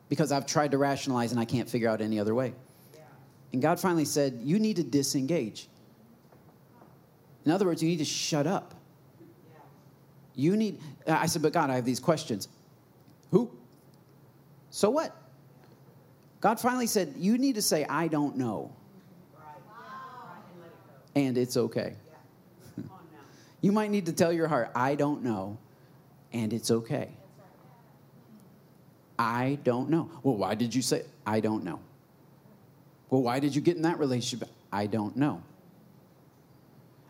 [0.10, 2.54] Because I've tried to rationalize and I can't figure out any other way.
[2.94, 3.02] Yeah.
[3.54, 5.68] And God finally said, You need to disengage.
[7.46, 8.74] In other words, you need to shut up.
[9.20, 9.60] Yeah.
[10.36, 12.48] You need, I said, But God, I have these questions.
[13.30, 13.52] Who?
[14.72, 15.16] So what?
[16.42, 18.76] God finally said, You need to say, I don't know.
[19.36, 19.56] Right.
[19.68, 20.34] Wow.
[21.16, 21.96] And it's okay.
[23.66, 25.58] You might need to tell your heart, I don't know,
[26.32, 27.10] and it's okay.
[29.18, 30.08] I don't know.
[30.22, 31.80] Well, why did you say, I don't know?
[33.10, 34.50] Well, why did you get in that relationship?
[34.72, 35.42] I don't know.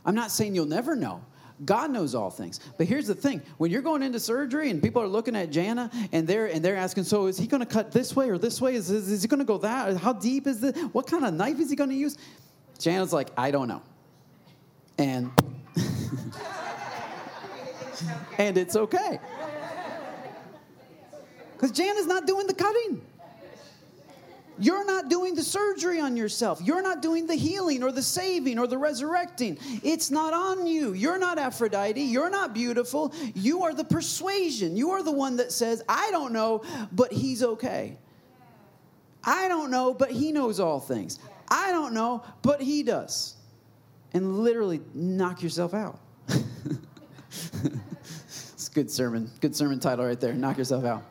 [0.05, 1.25] I'm not saying you'll never know.
[1.65, 2.61] God knows all things.
[2.77, 5.91] But here's the thing: when you're going into surgery and people are looking at Jana
[6.13, 8.61] and they're and they're asking, "So is he going to cut this way or this
[8.61, 8.75] way?
[8.75, 9.97] Is, is, is he going to go that?
[9.97, 10.73] How deep is this?
[10.93, 12.17] What kind of knife is he going to use?"
[12.79, 13.81] Jana's like, "I don't know,"
[14.97, 15.31] and
[18.37, 19.19] and it's okay.
[21.53, 23.01] Because Jan is not doing the cutting.
[24.57, 26.61] You're not doing the surgery on yourself.
[26.63, 29.57] You're not doing the healing or the saving or the resurrecting.
[29.83, 30.93] It's not on you.
[30.93, 32.01] You're not Aphrodite.
[32.01, 33.13] You're not beautiful.
[33.33, 34.77] You are the persuasion.
[34.77, 37.97] You are the one that says, I don't know, but he's okay.
[39.25, 41.19] I don't know, but he knows all things.
[41.49, 43.35] I don't know, but he does.
[44.15, 45.99] And literally knock yourself out.
[46.29, 46.39] it's
[48.69, 49.29] good sermon.
[49.41, 50.33] Good sermon title right there.
[50.33, 51.03] Knock yourself out.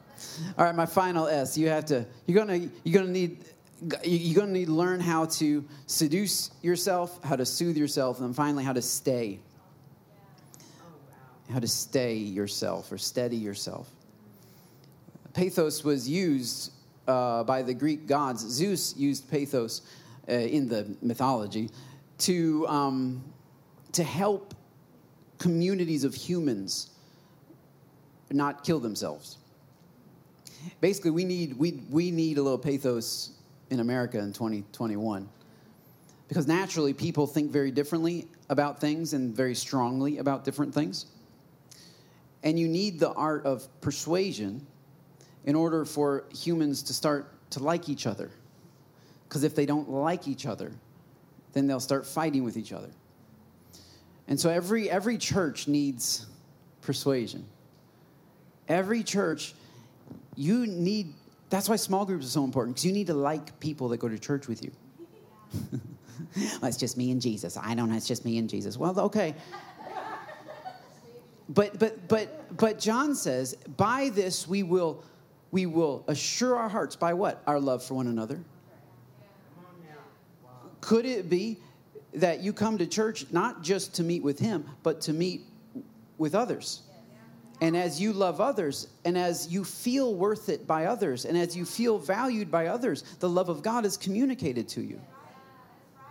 [0.57, 1.59] All right, my final S.
[1.59, 2.07] You have to.
[2.27, 2.71] You're gonna.
[2.83, 3.45] You're gonna need.
[4.03, 8.65] You're gonna need to learn how to seduce yourself, how to soothe yourself, and finally
[8.65, 9.39] how to stay.
[11.53, 13.91] How to stay yourself or steady yourself.
[15.35, 16.73] Peitho was used
[17.07, 18.41] uh, by the Greek gods.
[18.41, 19.83] Zeus used Peitho
[20.27, 21.69] uh, in the mythology
[22.19, 23.25] to um,
[23.93, 24.55] to help
[25.39, 26.91] communities of humans
[28.31, 29.39] not kill themselves.
[30.81, 33.31] Basically, we need, we, we need a little Peitho
[33.71, 35.29] in America in 2021
[36.29, 41.07] because naturally people think very differently about things and very strongly about different things.
[42.43, 44.67] And you need the art of persuasion
[45.45, 48.31] in order for humans to start to like each other.
[49.29, 50.73] Because if they don't like each other,
[51.55, 52.91] then they'll start fighting with each other.
[54.29, 56.27] And so every, every church needs
[56.83, 57.47] persuasion.
[58.69, 59.55] Every church,
[60.37, 61.15] you need,
[61.51, 64.09] that's why small groups are so important, because you need to like people that go
[64.09, 64.73] to church with you.
[66.37, 67.57] well, it's just me and Jesus.
[67.57, 68.77] I don't know, it's just me and Jesus.
[68.77, 69.35] Well, okay.
[71.49, 75.05] But but but but John says, by this we will
[75.51, 77.43] we will assure our hearts by what?
[77.47, 78.41] Our love for one another.
[80.85, 81.57] Could it be
[82.13, 85.47] that you come to church not just to meet with Him, but to meet
[86.19, 86.83] with others.
[87.63, 91.57] And as you love others, and as you feel worth it by others, and as
[91.57, 95.01] you feel valued by others, the love of God is communicated to you.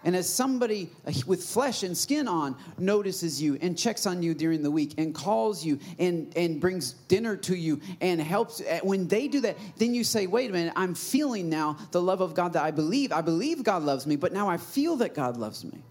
[0.04, 0.90] And as somebody
[1.26, 5.16] with flesh and skin on notices you and checks on you during the week and
[5.16, 9.58] calls you and, and brings dinner to you and helps, eh, when they do that,
[9.78, 12.72] then you say, wait a minute, I'm feeling now the love of God that I
[12.72, 13.12] believe.
[13.12, 15.82] I believe God loves me, but now I feel that God loves me.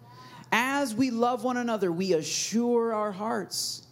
[0.53, 3.87] As we love one another, we assure our hearts.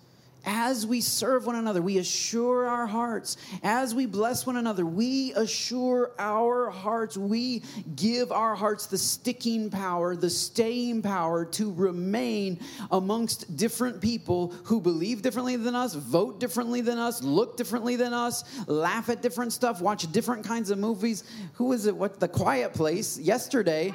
[0.45, 3.37] As we serve one another, we assure our hearts.
[3.63, 7.17] As we bless one another, we assure our hearts.
[7.17, 7.63] We
[7.97, 14.81] give our hearts the sticking power, the staying power to remain amongst different people who
[14.81, 19.53] believe differently than us, vote differently than us, look differently than us, laugh at different
[19.53, 21.25] stuff, watch different kinds of movies.
[21.55, 21.97] Who was it?
[21.97, 22.21] What?
[22.21, 23.95] The Quiet Place yesterday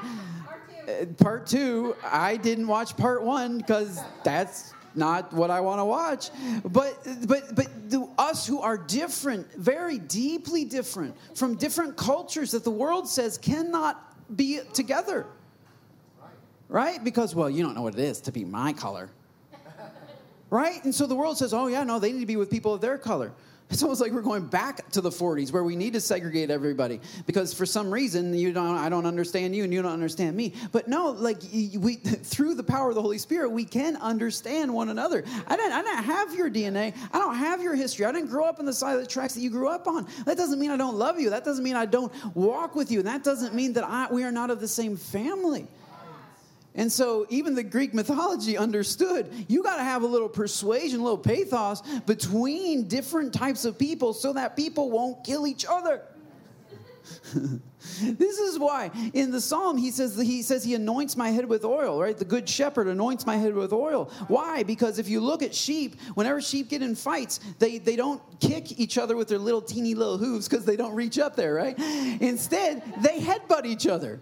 [1.18, 5.86] part two, uh, I didn't watch part one because that's not what I want to
[5.86, 6.30] watch.
[6.64, 12.64] But but but the, us who are different, very deeply different, from different cultures that
[12.64, 14.02] the world says cannot
[14.36, 15.26] be together.
[16.68, 17.04] Right?
[17.04, 19.10] Because, well, you don't know what it is to be my color.
[20.52, 20.84] Right?
[20.86, 22.80] And so the world says, oh, yeah, no, they need to be with people of
[22.80, 23.34] their color.
[23.70, 27.02] It's almost like we're going back to the 40s where we need to segregate everybody
[27.26, 30.54] because for some reason you don't I don't understand you and you don't understand me.
[30.72, 34.90] But no, like we through the power of the Holy Spirit we can understand one
[34.90, 35.24] another.
[35.48, 36.96] I don't I didn't have your DNA.
[37.12, 38.06] I don't have your history.
[38.06, 40.08] I didn't grow up on the side of the tracks that you grew up on.
[40.26, 41.32] That doesn't mean I don't love you.
[41.32, 43.02] That doesn't mean I don't walk with you.
[43.02, 45.68] That doesn't mean that I, we are not of the same family.
[46.76, 51.04] And so, even the Greek mythology understood you got to have a little persuasion, a
[51.04, 56.02] little Peitho between different types of people so that people won't kill each other.
[58.02, 61.64] this is why in the psalm he says he says he anoints my head with
[61.64, 62.18] oil right?
[62.18, 64.06] The good shepherd anoints my head with oil.
[64.28, 64.64] Why?
[64.64, 68.80] Because if you look at sheep whenever sheep get in fights they they don't kick
[68.80, 71.78] each other with their little teeny little hooves because they don't reach up there right?
[72.22, 74.20] Instead they headbutt each other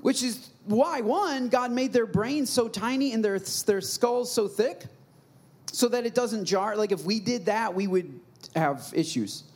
[0.00, 4.46] which is why one god made their brains so tiny and their, their skulls so
[4.46, 4.84] thick
[5.72, 8.20] so that it doesn't jar like if we did that we would
[8.54, 9.44] have issues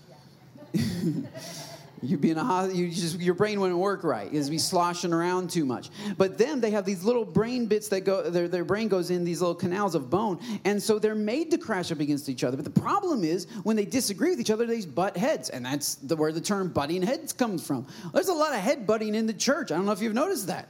[2.04, 4.32] You'd be in a you just your brain wouldn't work right.
[4.32, 5.90] It'd be sloshing around too much.
[6.18, 9.24] But then they have these little brain bits that go their, their brain goes in
[9.24, 12.56] these little canals of bone, and so they're made to crash up against each other.
[12.56, 15.94] But the problem is when they disagree with each other, they butt heads, and that's
[15.96, 17.86] the, where the term butting heads comes from.
[18.12, 19.72] There's a lot of head butting in the church.
[19.72, 20.68] I don't know if you've noticed that.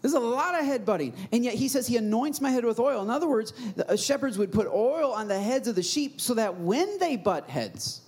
[0.00, 1.14] There's a lot of head butting.
[1.32, 3.02] And yet he says he anoints my head with oil.
[3.02, 6.20] In other words, the uh, shepherds would put oil on the heads of the sheep
[6.20, 8.02] so that when they butt heads,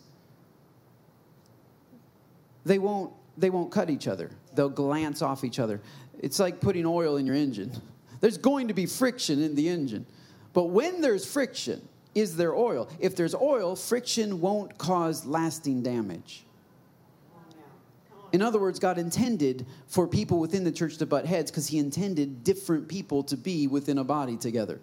[2.65, 4.31] they won't they won't cut each other.
[4.55, 5.81] They'll glance off each other.
[6.19, 7.73] It's like putting oil in your engine.
[8.21, 10.05] There's going to be friction in the engine.
[10.53, 12.91] But when there's friction, is there oil?
[12.99, 16.45] If there's oil, friction won't cause lasting damage.
[18.33, 21.79] In other words, God intended for people within the church to butt heads because He
[21.79, 24.81] intended different people to be within a body together.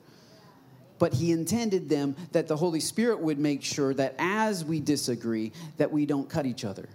[1.00, 5.54] But He intended them that the Holy Spirit would make sure that as we disagree,
[5.78, 6.90] that we don't cut each other.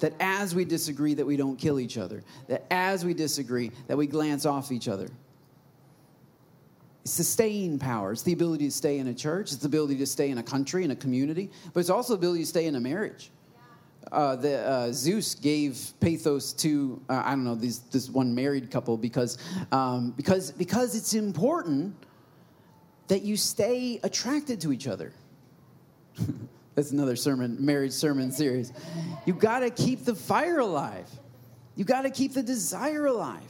[0.00, 2.22] That as we disagree that we don't kill each other.
[2.48, 5.08] That as we disagree that we glance off each other.
[7.04, 9.52] It's staying power it's the ability to stay in a church.
[9.52, 11.50] It's the ability to stay in a country in a community.
[11.72, 13.30] But it's also the ability to stay in a marriage
[14.12, 18.70] uh, the uh, Zeus gave Peitho to uh, I don't know these, this one married
[18.70, 19.38] couple because
[19.72, 21.94] um, because because it's important
[23.08, 25.12] that you stay attracted to each other.
[26.74, 28.72] That's another sermon, marriage sermon series.
[29.26, 31.08] You got to keep the fire alive.
[31.74, 33.42] You got to keep the desire alive.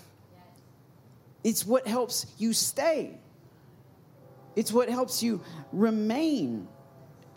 [1.45, 3.19] It's what helps you stay.
[4.57, 5.43] It's what helps you
[5.73, 6.69] remain.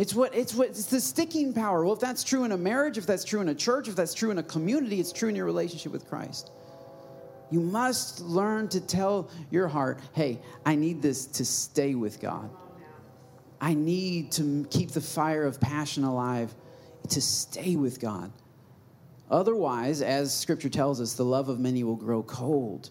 [0.03, 1.85] It's what it's what it's the sticking power.
[1.85, 4.13] Well, if that's true in a marriage, if that's true in a church, if that's
[4.13, 6.51] true in a community, it's true in your relationship with Christ.
[7.49, 12.49] You must learn to tell your heart, "Hey, I need this to stay with God."
[13.61, 16.53] I need to keep the fire of passion alive
[17.07, 18.29] to stay with God.
[19.31, 22.89] Otherwise, as scripture tells us, the love of many will grow cold.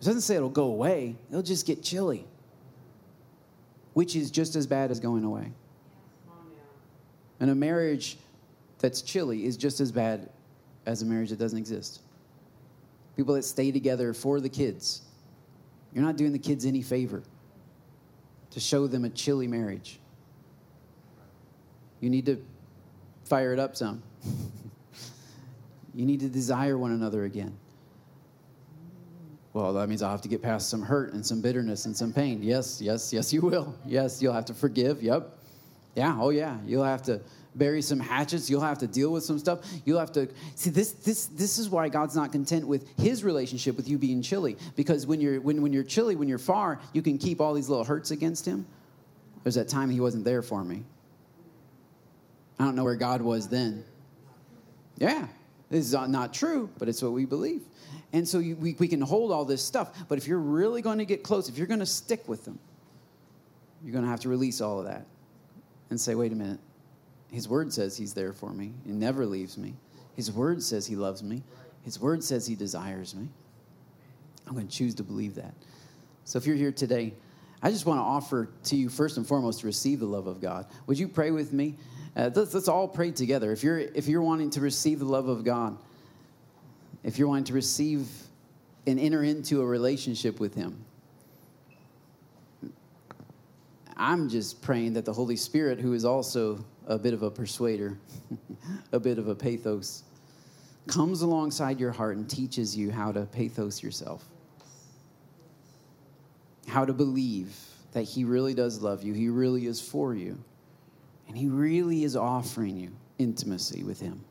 [0.00, 2.26] It doesn't say it'll go away, it'll just get chilly,
[3.94, 5.52] which is just as bad as going away.
[7.40, 8.18] And a marriage
[8.78, 10.28] that's chilly is just as bad
[10.86, 12.00] as a marriage that doesn't exist.
[13.16, 15.02] People that stay together for the kids,
[15.92, 17.22] you're not doing the kids any favor
[18.50, 19.98] to show them a chilly marriage.
[22.00, 22.42] You need to
[23.24, 24.02] fire it up some.
[25.94, 27.56] you need to desire one another again.
[29.52, 32.12] Well, that means I'll have to get past some hurt and some bitterness and some
[32.12, 32.42] pain.
[32.42, 33.74] Yes, yes, yes, you will.
[33.86, 35.02] Yes, you'll have to forgive.
[35.02, 35.28] Yep.
[35.94, 36.56] Yeah, oh, yeah.
[36.66, 37.20] You'll have to
[37.54, 40.92] bury some hatchets you'll have to deal with some stuff you'll have to see this
[40.92, 45.06] this this is why god's not content with his relationship with you being chilly because
[45.06, 47.84] when you're when, when you're chilly when you're far you can keep all these little
[47.84, 48.66] hurts against him
[49.42, 50.82] there's that time he wasn't there for me
[52.58, 53.84] i don't know where god was then
[54.96, 55.26] yeah
[55.68, 57.62] this is not true but it's what we believe
[58.12, 60.98] and so you, we, we can hold all this stuff but if you're really going
[60.98, 62.58] to get close if you're going to stick with them
[63.82, 65.06] you're going to have to release all of that
[65.90, 66.60] and say wait a minute
[67.32, 68.72] his word says He's there for me.
[68.84, 69.74] He never leaves me.
[70.14, 71.42] His word says He loves me.
[71.82, 73.28] His word says He desires me.
[74.46, 75.54] I'm going to choose to believe that.
[76.24, 77.14] So if you're here today,
[77.62, 80.40] I just want to offer to you, first and foremost, to receive the love of
[80.40, 80.66] God.
[80.86, 81.76] Would you pray with me?
[82.14, 83.50] Uh, let's, let's all pray together.
[83.50, 85.78] If you're, if you're wanting to receive the love of God,
[87.04, 88.08] if you're wanting to receive
[88.86, 90.84] and enter into a relationship with Him,
[93.96, 97.96] I'm just praying that the Holy Spirit, who is also a bit of a persuader,
[98.92, 100.02] a bit of a Peitho,
[100.86, 104.24] comes alongside your heart and teaches you how to Peitho yourself,
[106.66, 107.56] how to believe
[107.92, 110.42] that He really does love you, He really is for you,
[111.28, 114.24] and He really is offering you intimacy with Him.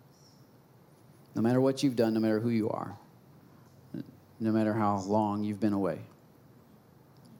[1.35, 2.95] No matter what you've done, no matter who you are,
[4.39, 5.99] no matter how long you've been away,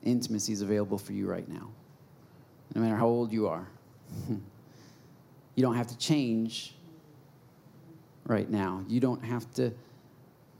[0.04, 1.70] intimacy is available for you right now.
[2.74, 3.68] No matter how old you are,
[4.30, 6.76] you don't have to change
[8.26, 8.84] right now.
[8.88, 9.74] You don't have to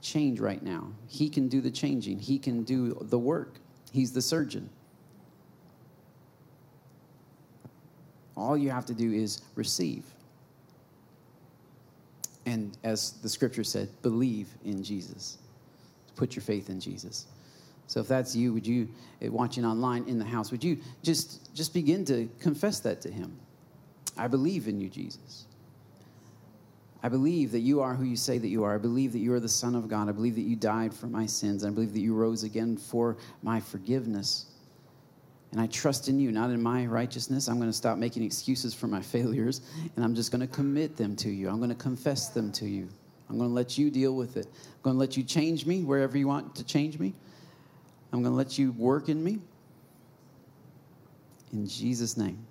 [0.02, 0.88] change right now.
[1.08, 3.54] He can do the changing, He can do the work.
[3.92, 4.68] He's the surgeon.
[8.36, 10.04] All you have to do is receive.
[12.46, 15.38] And as the scripture said, believe in Jesus.
[16.16, 17.26] Put your faith in Jesus.
[17.86, 18.88] So if that's you, would you
[19.20, 23.10] eh, watching online in the house, would you just just begin to confess that to
[23.10, 23.38] him?
[24.16, 25.46] I believe in you, Jesus.
[27.02, 28.74] I believe that you are who you say that you are.
[28.74, 30.08] I believe that you are the Son of God.
[30.08, 31.64] I believe that you died for my sins.
[31.64, 34.46] I believe that you rose again for my forgiveness.
[35.52, 37.46] And I trust in you, not in my righteousness.
[37.46, 39.60] I'm going to stop making excuses for my failures,
[39.94, 41.48] and I'm just going to commit them to you.
[41.48, 42.88] I'm going to confess them to you.
[43.28, 44.46] I'm going to let you deal with it.
[44.46, 47.14] I'm going to let you change me wherever you want to change me.
[48.12, 49.40] I'm going to let you work in me.
[51.52, 52.44] In Jesus' name.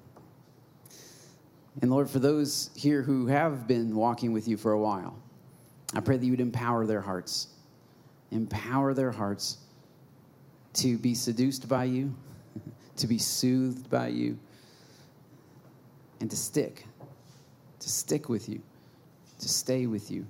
[1.81, 5.17] And Lord, for those here who have been walking with you for a while,
[5.95, 7.47] I pray that you would empower their hearts.
[8.31, 9.57] Empower their hearts
[10.73, 12.15] to be seduced by you,
[12.97, 14.37] to be soothed by you,
[16.19, 16.85] and to stick,
[17.79, 18.61] to stick with you,
[19.39, 20.25] to stay with you,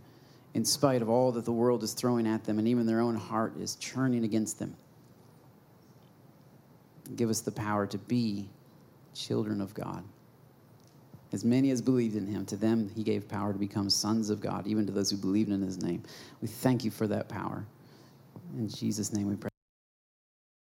[0.54, 3.16] in spite of all that the world is throwing at them and even their own
[3.16, 4.76] heart is churning against them.
[7.16, 8.50] Give us the power to be
[9.14, 10.04] children of God.
[11.34, 14.42] As many as believed in him, to them he gave power to become sons of
[14.42, 16.04] God, even to those who believed in his name.
[16.42, 17.66] We thank you for that power.
[18.58, 19.51] In Jesus' name we pray.